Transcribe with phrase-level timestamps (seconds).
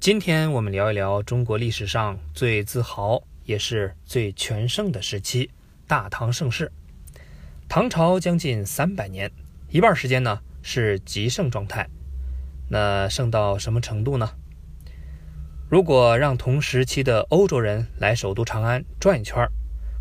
[0.00, 5.50] 今天我们聊一聊中国历史上最自豪也是最全盛的时期——
[5.86, 6.72] 大唐盛世。
[7.68, 9.30] 唐朝将近三百年，
[9.68, 11.86] 一半时间呢是极盛状态。
[12.70, 14.30] 那盛到什么程度呢？
[15.68, 19.46] 如果让同时期的欧洲人来首都长安转一圈，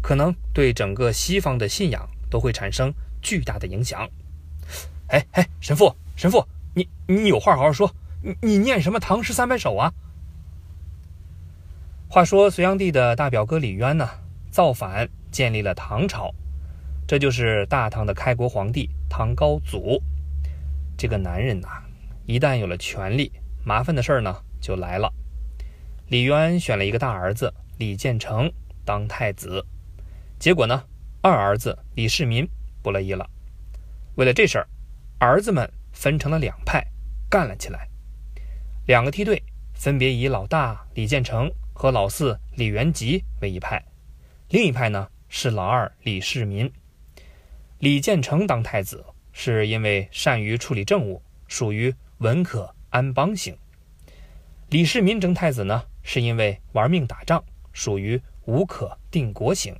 [0.02, 4.10] 可能对整个西方的信仰都会产生巨大的影响。
[5.08, 9.94] 哎哎，神父神父，你你有话好好说，你你念什么唐诗三百首啊？
[12.10, 14.10] 话说隋炀帝的大表哥李渊呢，
[14.52, 16.34] 造反建立了唐朝。
[17.07, 20.02] 这就是大唐的开国皇帝唐高祖，
[20.98, 21.68] 这个男人呐，
[22.26, 23.32] 一旦有了权力，
[23.64, 25.12] 麻烦的事儿呢就来了。
[26.10, 28.51] 李渊选了一个大儿子李建成
[28.86, 29.65] 当太子，
[30.38, 30.84] 结果呢，
[31.21, 32.48] 二儿子李世民
[32.84, 33.28] 不乐意了。
[34.16, 34.67] 为了这事儿，
[35.20, 36.86] 儿子们分成了两派，
[37.30, 37.89] 干了起来。
[38.89, 39.44] 两个梯队
[39.75, 43.86] 分别以老大李建成和老四李元吉为一派，
[44.50, 46.73] 另一派呢是老二李世民。
[47.78, 53.54] 李建成当太子，是因为善于处理政务，属于文可安邦型；
[54.70, 59.76] 李世民争太子呢，是因为玩命打仗，属于无可定国型。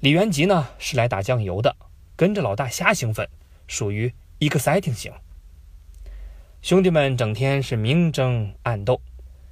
[0.00, 1.74] 李元吉呢，是来打酱油的，
[2.14, 3.26] 跟着老大瞎兴奋，
[3.66, 5.10] 属于 exciting 型。
[6.60, 9.00] 兄弟们整天是明争暗斗。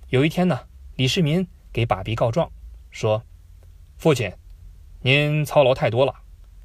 [0.09, 0.61] 有一天呢，
[0.97, 2.51] 李世民给爸比告状，
[2.91, 3.23] 说
[3.97, 4.33] ：“父亲，
[5.01, 6.15] 您操劳太多了，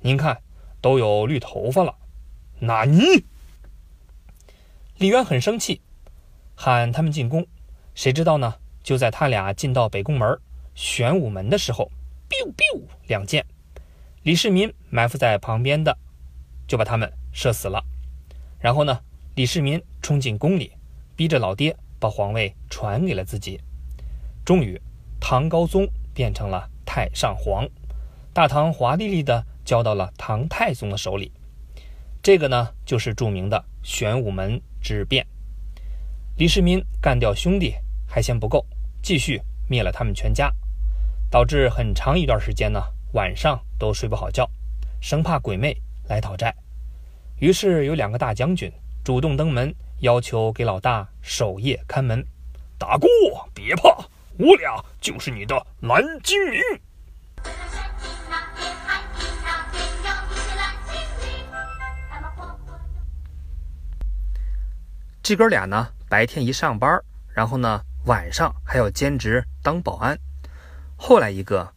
[0.01, 0.41] 您看。”
[0.81, 1.95] 都有绿头发了，
[2.57, 3.23] 那你？
[4.97, 5.79] 李渊很生气，
[6.55, 7.45] 喊他们进宫。
[7.93, 8.55] 谁知道呢？
[8.81, 10.39] 就在他俩进到北宫门
[10.73, 11.91] 玄武门的时候
[12.27, 13.45] ，biu biu 两箭，
[14.23, 15.95] 李世民埋伏在旁边的，
[16.67, 17.85] 就把他们射死了。
[18.57, 19.01] 然后呢，
[19.35, 20.71] 李世民冲进宫里，
[21.15, 23.59] 逼着老爹把皇位传给了自己。
[24.45, 24.79] 终于，
[25.19, 27.67] 唐高宗变成了太上皇，
[28.33, 29.45] 大唐华丽丽的。
[29.63, 31.31] 交到了唐太宗的手里，
[32.21, 35.25] 这个呢就是著名的玄武门之变。
[36.35, 37.75] 李世民干掉兄弟
[38.07, 38.65] 还嫌不够，
[39.03, 39.39] 继续
[39.69, 40.51] 灭了他们全家，
[41.29, 42.81] 导致很长一段时间呢
[43.13, 44.49] 晚上都睡不好觉，
[44.99, 46.53] 生怕鬼魅来讨债。
[47.37, 48.69] 于是有两个大将军
[49.03, 52.23] 主动登门，要求给老大守夜看门。
[52.77, 53.07] 大哥
[53.51, 53.89] 别怕，
[54.37, 56.61] 我俩就是你的蓝精灵。
[65.23, 67.01] 这哥俩呢，白天一上班，
[67.33, 70.15] 然后呢晚上还要兼职当保安。
[70.95, 71.73] 后来一个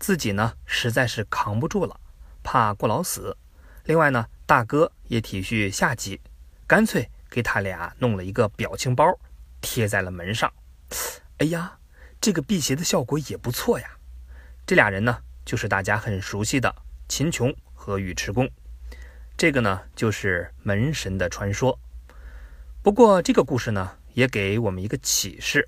[0.00, 2.00] 自己呢实在是扛不住了，
[2.42, 3.36] 怕过劳死。
[3.84, 6.20] 另外呢，大哥也体恤下级，
[6.68, 9.18] 干脆给他俩弄了一个表情包，
[9.62, 10.52] 贴在了门上。
[11.38, 11.78] 哎呀，
[12.20, 13.88] 这个辟邪的效果也不错呀。
[14.66, 16.76] 这俩人呢，就是大家很熟悉的
[17.08, 18.46] 秦琼和尉迟恭。
[19.34, 21.80] 这个呢，就是门神的传说。
[22.82, 25.66] 不过这个故事呢，也给我们一个启示：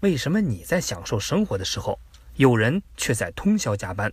[0.00, 2.00] 为什么你在享受生活的时候，
[2.34, 4.12] 有人却在通宵加班？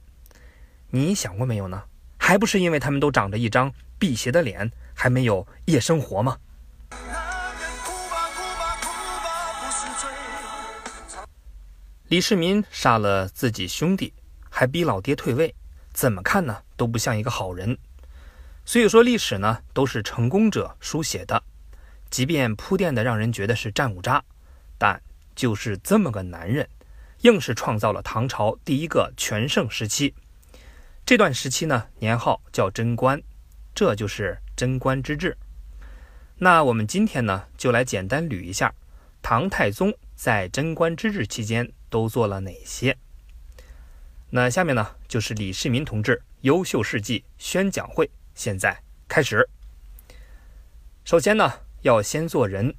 [0.92, 1.86] 你想过没有呢？
[2.20, 6.38] 还不是因为他们都长着一张辟邪的脸，还没有夜生活吗？
[12.08, 14.14] 李世民杀了自己兄弟，
[14.50, 15.56] 还逼老爹退位，
[15.94, 17.78] 怎么看呢都不像一个好人。
[18.66, 21.42] 所以说，历史呢都是成功者书写的。
[22.10, 24.22] 即便铺垫的让人觉得是战五渣，
[24.78, 25.02] 但
[25.34, 26.68] 就是这么个男人，
[27.22, 30.14] 硬是创造了唐朝第一个全盛时期。
[31.06, 33.24] 这段时期呢，年号叫贞观，
[33.74, 35.36] 这就是贞观之治。
[36.38, 38.72] 那我们今天呢，就来简单捋一下
[39.24, 42.96] 唐太宗在贞观之治期间都做了哪些。
[44.30, 49.50] 那下面呢，就是李世民同志优秀事迹宣讲会，现在开始。
[51.04, 51.52] 首先呢。
[51.84, 52.76] 要先做人，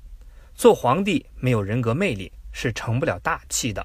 [0.54, 3.84] 做皇帝没有人格魅力是成不了大器的。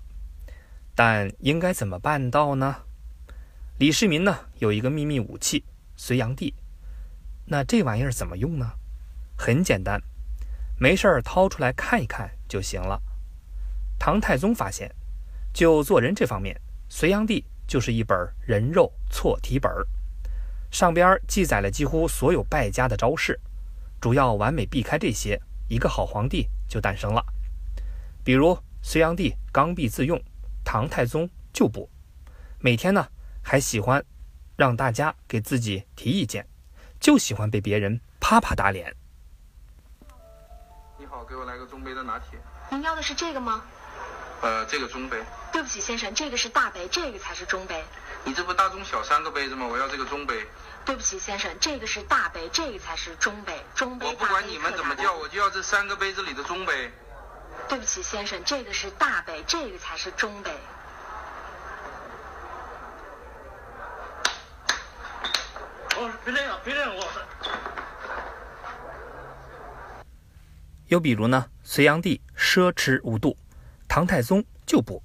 [0.94, 2.84] 但应该怎么办到呢？
[3.80, 5.64] 李世民呢有一个秘密武器
[5.96, 6.54] 隋炀帝，
[7.50, 8.74] 那这玩意儿怎么用呢？
[9.38, 10.02] 很简单，
[10.78, 13.02] 没事儿掏出来看一看就行了。
[13.98, 14.94] 唐太宗发现，
[15.54, 16.60] 就做人这方面，
[16.90, 19.72] 隋炀帝就是一本人肉错题本，
[20.70, 23.40] 上边记载了几乎所有败家的招式。
[24.02, 27.26] 主要完美避开这些，一个好皇帝就诞生了。
[28.24, 30.22] 比如隋炀帝刚愎自用，
[30.66, 31.90] 唐太宗就不，
[32.60, 33.08] 每天呢
[33.42, 34.04] 还喜欢
[34.58, 36.46] 让大家给自己提意见，
[37.08, 38.94] 就喜欢被别人啪啪打脸。
[40.98, 42.38] 你好，给我来个中杯的拿铁。
[42.70, 43.64] 您要的是这个吗？
[44.42, 45.18] 呃，这个中杯。
[45.54, 47.82] 对不起，先生，这个是大杯，这个才是中杯。
[48.26, 49.66] 你这不大中小三个杯子吗？
[49.66, 50.46] 我要这个中杯。
[50.84, 53.58] 对不起，先生，这个是大杯，这个才是中杯。
[53.74, 54.06] 中杯。
[54.06, 56.92] 我不管你们怎么叫，我就要这三个杯子里的中杯。
[57.70, 60.52] 对不起，先生，这个是大杯，这个才是中杯。
[66.24, 67.04] 别这样，别这样，我。
[70.88, 73.36] 又比如呢，隋炀帝奢侈无度，
[73.88, 75.02] 唐太宗就不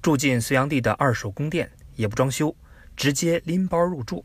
[0.00, 2.54] 住进隋炀帝的二手宫殿，也不装修，
[2.96, 4.24] 直接拎包入住。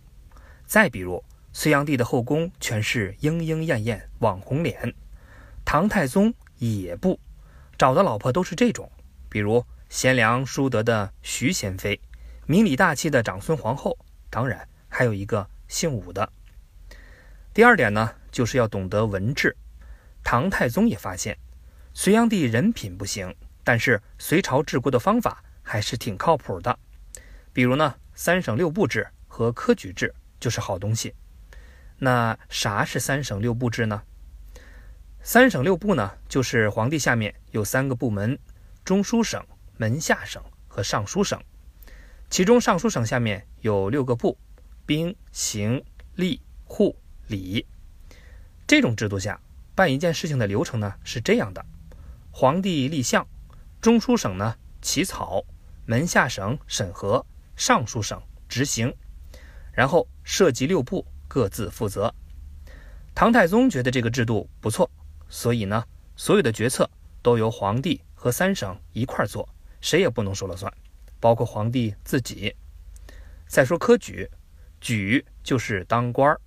[0.65, 4.93] 再比如，隋炀帝的后宫全是莺莺燕燕、网红脸，
[5.65, 7.19] 唐太宗也不
[7.77, 8.89] 找的老婆都是这种，
[9.27, 11.99] 比如贤良淑德的徐贤妃，
[12.45, 13.97] 明理大气的长孙皇后，
[14.29, 16.31] 当然还有一个姓武的。
[17.51, 19.57] 第二点呢，就是要懂得文治。
[20.23, 21.35] 唐太宗也发现，
[21.95, 26.77] 隋炀帝人品不行，但是隋朝治国的方法还是挺靠谱的。
[27.51, 30.13] 比如呢，三省六部制和科举制。
[30.41, 31.13] 就是好东西。
[31.99, 34.01] 那啥是三省六部制呢？
[35.21, 38.39] 三省六部呢，就是皇帝下面有三个部门：
[38.83, 39.45] 中书省、
[39.77, 41.39] 门下省和尚书省。
[42.31, 44.35] 其中尚书省下面有六个部：
[44.91, 45.81] 兵、刑、
[46.17, 46.93] 吏、户、
[47.27, 47.65] 礼。
[48.67, 49.39] 这种制度下
[49.73, 51.65] 办一件事情的流程呢是这样的：
[52.29, 53.25] 皇帝立项，
[53.79, 55.45] 中书省呢起草，
[55.85, 58.93] 门下省审核，尚书省执行。
[59.71, 62.13] 然后涉及六部，各自负责。
[63.15, 64.91] 唐太宗觉得这个制度不错，
[65.29, 65.85] 所以呢，
[66.17, 66.91] 所有的决策
[67.21, 69.47] 都由皇帝和三省一块做，
[69.79, 70.69] 谁也不能说了算，
[71.21, 72.53] 包括皇帝自己。
[73.47, 74.29] 再说科举，
[74.81, 76.41] 举就是当官儿。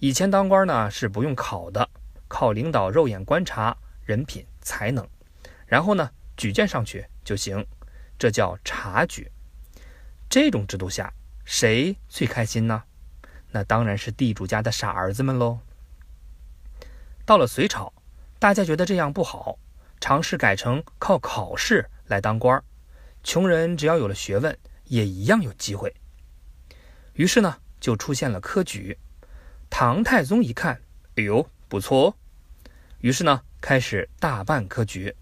[0.00, 1.88] 以前当官呢是不用考的，
[2.28, 3.74] 靠领导肉眼观察
[4.04, 5.08] 人品才能，
[5.66, 7.66] 然后呢举荐上去就行，
[8.18, 9.30] 这叫察举。
[10.28, 11.10] 这种制度下。
[11.48, 12.82] 谁最开心呢？
[13.52, 15.60] 那当然是地主家的傻儿子们喽。
[17.24, 17.92] 到了隋朝，
[18.40, 19.56] 大家觉得这样不好，
[20.00, 22.64] 尝试改成靠考试来当官儿，
[23.22, 25.94] 穷人只要有了学问，也一样有机会。
[27.12, 28.98] 于是呢，就出现了科举。
[29.70, 30.82] 唐太宗一看，
[31.14, 32.14] 哎呦，不错哦，
[32.98, 35.14] 于是呢，开始大办科举，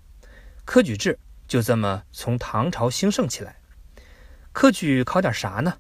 [0.65, 3.55] 科举制就这么从唐朝兴盛起来。
[4.51, 5.77] 科举考点啥呢？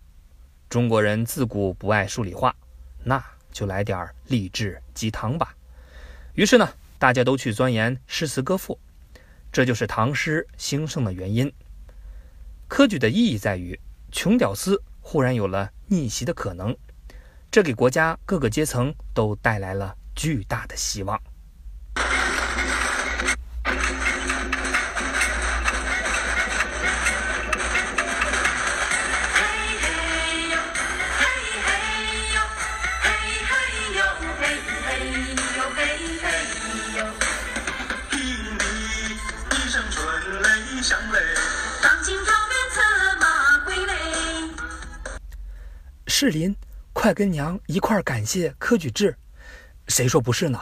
[0.68, 2.54] 中国人自古不爱数理化，
[3.02, 5.56] 那就来点励志鸡汤吧。
[6.34, 8.78] 于是呢，大家都去钻研诗词歌赋，
[9.50, 11.50] 这就是唐诗兴盛的原因。
[12.68, 13.80] 科举的意义在于，
[14.12, 16.74] 穷屌丝忽然有了逆袭的可能，
[17.50, 21.20] 这给国家各个阶层都带来了巨大的希望。
[47.04, 49.14] 快跟娘一块儿感谢科举制。
[49.88, 50.58] 谁说不是呢？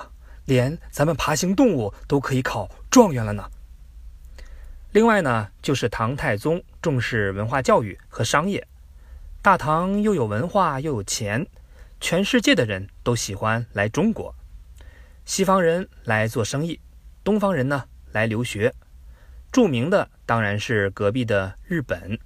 [0.47, 3.49] 连咱们爬行动物都可以考状元了呢。
[4.91, 8.67] 另外呢，就是唐太宗重视文化教育和商业。
[9.41, 11.47] 大唐又有文化又有钱，
[12.01, 14.35] 全世界的人都喜欢来中国。
[15.25, 16.81] 西方人来做生意，
[17.23, 18.75] 东方人呢来留学。
[19.53, 22.19] 著名的当然是隔壁的日本。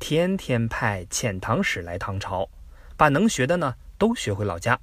[0.00, 2.50] 天天派遣唐使来唐朝，
[2.96, 4.78] 把能学的呢都学回老家。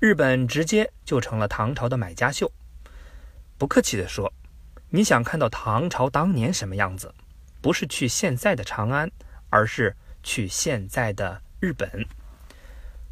[0.00, 2.50] 日本直接就成了唐朝的买家秀。
[3.56, 4.32] 不客气地说，
[4.90, 7.14] 你想看到唐朝当年什么样子，
[7.60, 9.10] 不是去现在的长安，
[9.48, 12.06] 而是去现在的日本。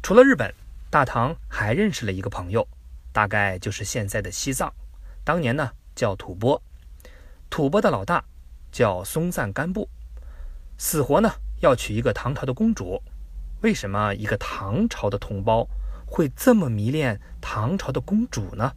[0.03, 0.53] 除了日本，
[0.89, 2.67] 大唐还认识了一个朋友，
[3.11, 4.71] 大概就是现在的西藏。
[5.23, 6.61] 当年呢叫吐蕃，
[7.49, 8.23] 吐蕃的老大
[8.71, 9.89] 叫松赞干布。
[10.77, 13.01] 死活呢要娶一个唐朝的公主，
[13.63, 15.65] 为什么一个唐朝的同胞
[16.05, 18.69] 会这么迷恋唐朝的公主呢？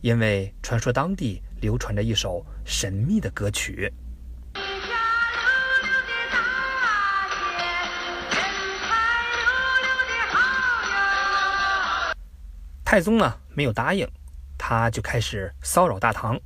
[0.00, 3.92] 因为传说当地流传着一首神秘的歌曲。
[12.84, 14.08] 太宗呢没有答应，
[14.56, 16.38] 他就开始骚扰大唐。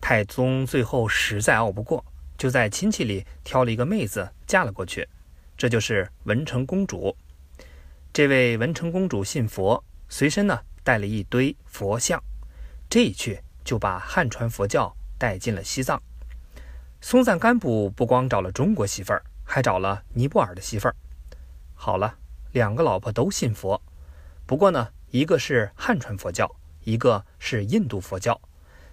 [0.00, 2.04] 太宗最后实在拗不过。
[2.38, 5.08] 就在亲戚里挑了一个妹子嫁了过去，
[5.56, 7.16] 这就是文成公主。
[8.12, 12.22] 这位文成公主信佛，随身呢带了一堆佛像，
[12.88, 16.02] 这一去就把汉传佛教带进了西藏。
[17.00, 20.96] 松赞干布不光找了中国媳妇儿，还找了尼泊尔的媳妇儿。
[21.74, 22.18] 好了，
[22.52, 23.80] 两个老婆都信佛，
[24.46, 26.50] 不过呢，一个是汉传佛教，
[26.84, 28.40] 一个是印度佛教，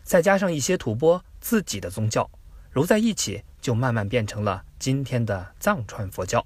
[0.03, 2.29] 再加上一些吐蕃自己的宗教，
[2.71, 6.45] 揉在一起，就慢慢变成了今天的藏传佛教。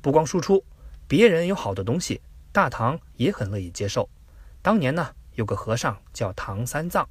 [0.00, 0.64] 不光输出，
[1.06, 2.20] 别人有好的东西，
[2.52, 4.08] 大唐也很乐意接受。
[4.62, 7.08] 当年呢，有个和尚叫唐三藏，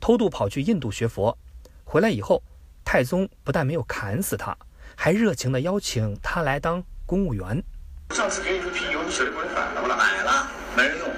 [0.00, 1.36] 偷渡跑去印度学佛，
[1.84, 2.42] 回来以后，
[2.84, 4.56] 太宗不但没有砍死他，
[4.96, 7.62] 还热情地邀请他来当公务员。
[8.10, 9.96] 上次给你一批油，你舍得给我反了不了？
[9.96, 11.08] 买了，没人用。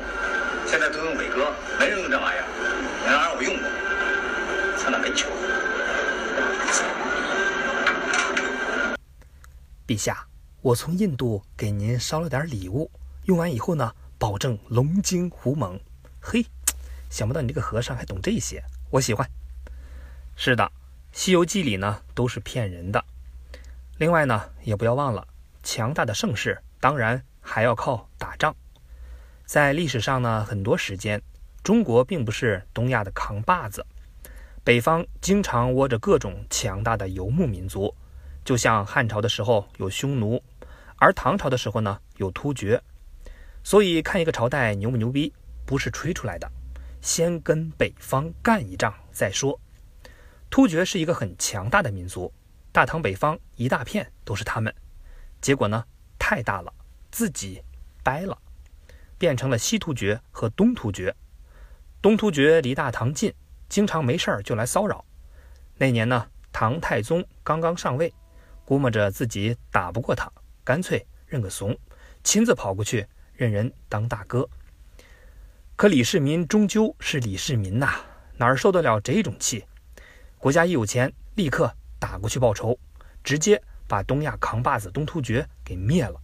[0.66, 2.44] 现在都用伟哥，没人用这玩意儿。
[3.06, 3.64] 那玩意儿我用过，
[4.82, 5.28] 他那没球。
[9.87, 10.26] 陛下，
[10.66, 12.90] 我从印度给您捎了点礼物，
[13.26, 15.78] 用完以后呢，保证龙精虎猛。
[16.20, 16.44] 嘿，
[17.08, 19.30] 想不到你这个和尚还懂这些，我喜欢。
[20.35, 20.64] 是的，
[21.12, 23.04] 《西游记》里呢都是骗人的。
[23.99, 25.28] 另外呢，也不要忘了，
[25.62, 28.52] 强大的盛世当然还要靠打仗。
[29.44, 31.23] 在历史上呢，很多时间，
[31.62, 33.87] 中国并不是东亚的扛把子，
[34.64, 37.94] 北方经常窝着各种强大的游牧民族。
[38.44, 40.40] 就像汉朝的时候有匈奴，
[40.97, 42.83] 而唐朝的时候呢有突厥，
[43.62, 45.33] 所以看一个朝代牛不牛逼，
[45.65, 46.50] 不是吹出来的，
[47.00, 49.59] 先跟北方干一仗再说。
[50.49, 52.33] 突厥是一个很强大的民族，
[52.73, 54.75] 大唐北方一大片都是他们，
[55.41, 55.85] 结果呢
[56.19, 56.73] 太大了，
[57.11, 57.62] 自己
[58.03, 58.38] 掰了，
[59.19, 61.15] 变成了西突厥和东突厥。
[62.00, 63.35] 东突厥离大唐近，
[63.69, 65.05] 经常没事儿就来骚扰。
[65.76, 68.15] 那年呢，唐太宗刚刚上位。
[68.65, 70.29] 估摸着自己打不过他，
[70.66, 71.78] 干脆认个怂，
[72.25, 73.06] 亲自跑过去
[73.37, 74.49] 认人当大哥。
[75.76, 78.00] 可李世民终究是李世民呐，
[78.37, 79.64] 哪受得了这种气？
[80.38, 82.76] 国家一有钱，立刻打过去报仇，
[83.23, 86.20] 直接把东亚扛把子东突厥给灭了。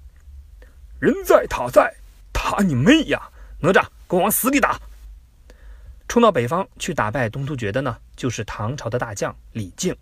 [0.99, 1.95] 人在塔在，
[2.33, 3.31] 塔你妹呀！
[3.61, 4.77] 哪吒，给我往死里打！
[6.09, 9.97] 冲到北方去打败东突厥的呢，就是唐朝的大将李靖。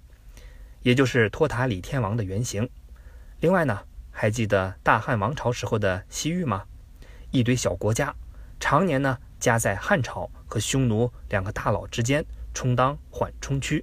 [0.81, 2.67] 也就是托塔李天王的原型。
[3.41, 3.83] 另外呢，
[4.21, 6.67] 还记得大汉王朝时候的西域吗？
[7.31, 8.15] 一堆小国家，
[8.61, 12.23] 常年呢夹在汉朝和匈奴两个大佬之间，
[12.53, 13.83] 充当缓冲区。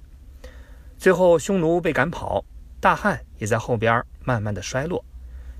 [0.96, 2.44] 最后匈奴被赶跑，
[2.78, 5.04] 大汉也在后边慢慢的衰落。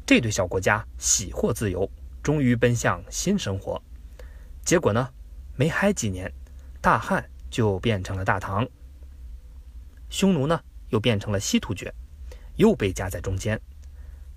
[0.06, 1.90] 这对小国家喜获自由，
[2.23, 3.82] 终于奔向新生活。
[4.64, 5.11] 结果呢，
[5.56, 6.32] 没嗨几年，
[6.80, 8.64] 大汉就变成了大唐。
[10.08, 10.61] 匈奴呢？
[10.90, 11.92] 又变成了西突厥，
[12.54, 13.61] 又被夹在中间，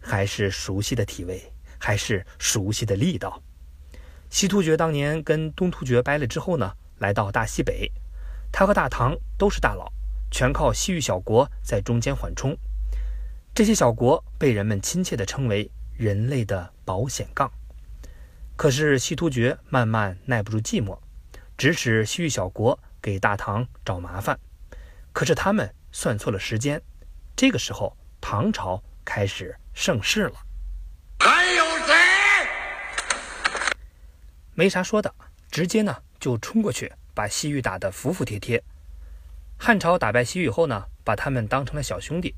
[0.01, 3.41] 还是熟悉的体味，还是熟悉的力道。
[4.29, 7.91] 西突厥当年跟东突厥掰了之后呢，来到大西北，
[8.51, 9.91] 他和大唐都是大佬，
[10.31, 12.58] 全靠西域小国在中间缓冲。
[13.53, 17.51] 这些小国被人们亲切地称为“人类的保险杠”。
[18.58, 20.98] 可是西突厥慢慢耐不住寂寞，
[21.58, 24.39] 指使西域小国给大唐找麻烦。
[25.13, 25.74] 可是他们。
[25.93, 26.81] 算错了时间，
[27.36, 28.81] 这个时候唐朝
[29.13, 30.35] 开始盛世了。
[31.19, 31.93] 还有谁？
[34.53, 35.13] 没啥说的，
[35.51, 38.63] 直接呢就冲过去，把西域打得服服帖帖。
[39.59, 42.33] 汉朝打败西域后呢，把他们当成了小兄弟，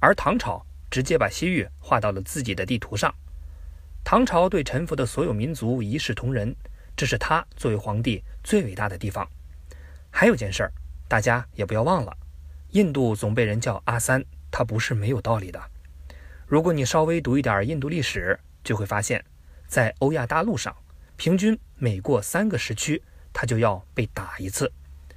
[0.00, 3.14] 而唐朝直接把西域划到了自己的地图上。
[4.02, 6.52] 唐朝对臣服的所有民族一视同仁，
[6.96, 9.24] 这是他作为皇帝最伟大的地方。
[10.10, 10.72] 还有件事儿，
[11.06, 12.12] 大家也不要忘了。
[12.70, 15.69] 印度总被人叫阿三，他不是没有道理的。
[16.50, 19.24] 如果你稍微读一点印度历史，就会发现，
[19.68, 20.74] 在欧亚大陆上，
[21.16, 23.00] 平均每过三个时区，
[23.32, 24.72] 他就要被打一次。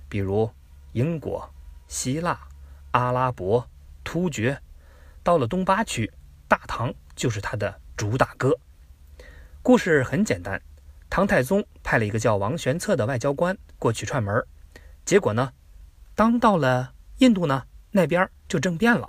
[0.08, 0.48] 比如
[0.92, 1.52] 英国、
[1.88, 2.40] 希腊、
[2.92, 3.68] 阿拉伯、
[4.04, 4.62] 突厥，
[5.24, 6.14] 到了东八区，
[6.48, 8.56] 大唐就是他的主打歌。
[9.64, 10.62] 故事很简单，
[11.10, 14.46] 唐太宗派了一个叫王玄策的外交官过去串门，
[15.04, 15.52] 结果呢，
[16.14, 16.94] 当到了。
[17.18, 19.08] 印度呢，那边就政变了，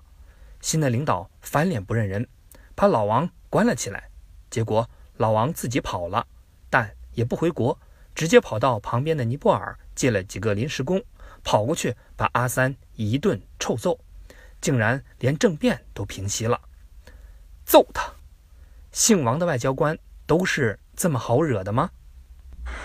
[0.65, 2.27] 新的领导翻脸不认人，
[2.75, 4.09] 把老王关了起来。
[4.49, 6.27] 结果老王自己跑了，
[6.71, 7.79] 但也不回国，
[8.15, 11.05] 直接跑到旁边的尼泊尔借了几个临时工，
[11.43, 14.01] 跑过去把阿三一顿臭揍，
[14.63, 16.59] 竟然连政变都平息了。
[17.67, 18.11] 揍他！
[18.91, 21.91] 姓王的外交官都是这么好惹的吗？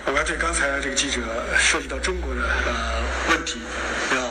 [0.05, 1.21] 我要对刚才这个记者
[1.57, 3.62] 涉及到中国的呃问题。
[4.13, 4.29] 要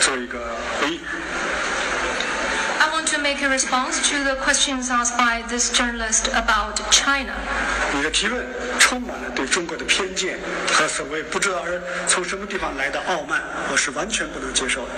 [0.00, 1.00] 做一个回应。
[3.30, 7.32] Make make a response to the questions asked by this journalist about China.
[7.94, 8.44] 你的提问
[8.80, 14.90] 充满了对中国的偏见和所谓不知道而从什么地方来的傲慢，我是完全不能接受的。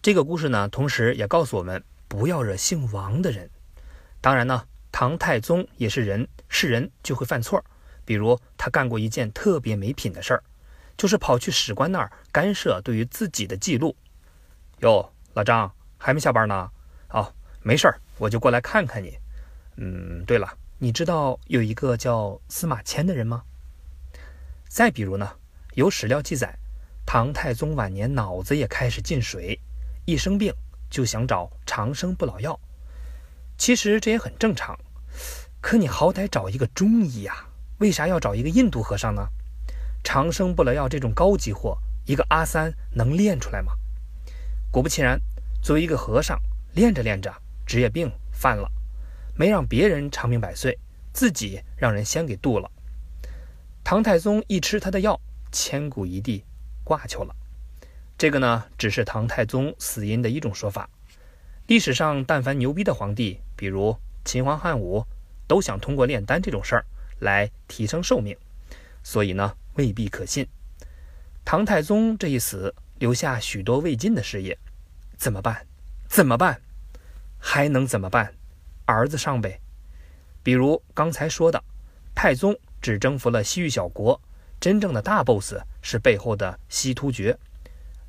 [0.00, 3.50] 这个故事呢，同时也告诉我们不要惹姓王的人。
[4.22, 7.62] 当然呢，唐太宗也是人，是人就会犯错。
[8.06, 10.42] 比如他干过一件特别没品的事儿，
[10.96, 13.94] 就是跑去史官那儿干涉对于自己的记录。
[14.78, 16.70] 哟，老张还没下班呢？
[17.10, 17.32] 哦，
[17.62, 19.18] 没事儿，我就过来看看你。
[19.76, 23.42] 嗯，对了，你知道有一个叫司马迁的人吗？
[24.68, 25.30] 再比如呢，
[25.74, 26.58] 有史料记载，
[27.06, 29.58] 唐太宗晚年脑子也开始进水。
[30.06, 30.52] 一生病
[30.90, 32.58] 就想找长生不老药，
[33.56, 34.78] 其实这也很正常。
[35.60, 37.46] 可你好歹找一个中医呀，
[37.78, 39.28] 为啥要找一个印度和尚呢？
[40.02, 43.72] 长生不老药这种高级货，一个阿三能练出来吗？
[44.70, 45.18] 果不其然，
[45.62, 46.38] 作为一个和尚，
[46.74, 47.32] 练着练着
[47.64, 48.68] 职业病犯了，
[49.36, 50.76] 没让别人长命百岁，
[51.12, 52.70] 自己让人先给渡了。
[53.84, 55.20] 唐太宗一吃他的药，
[55.52, 56.44] 千古一帝
[56.82, 57.34] 挂球了。
[58.18, 60.88] 这个呢，只是唐太宗死因的一种说法。
[61.68, 65.04] 历史上，但凡牛逼的皇帝，比如秦皇汉武，
[65.46, 66.84] 都想通过炼丹这种事儿
[67.20, 68.36] 来提升寿命，
[69.02, 70.46] 所以呢，未必可信。
[71.44, 74.58] 唐太宗这一死，留下许多未尽的事业，
[75.16, 75.66] 怎么办？
[76.14, 76.60] 怎么办？
[77.40, 78.32] 还能怎么办？
[78.86, 79.60] 儿子上呗。
[80.44, 81.60] 比如刚才说的，
[82.14, 84.20] 太宗只征服了西域小国，
[84.60, 87.36] 真正的大 boss 是背后的西突厥。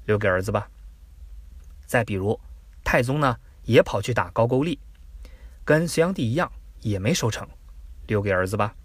[0.06, 0.70] 留给儿子吧。
[1.88, 2.40] 再比如，
[2.84, 4.80] 太宗呢也跑去打高句丽，
[5.64, 7.50] 跟隋炀帝一样也没收成，
[8.06, 8.76] 留给儿子吧。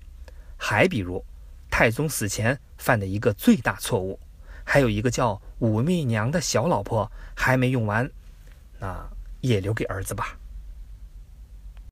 [0.57, 1.23] 还比如，
[1.71, 4.19] 太宗死前犯的一个最大错误，
[4.65, 8.11] 还有一个叫武媚娘的小老婆还没用完，
[8.81, 9.09] 那
[9.43, 10.37] 也留给儿子吧。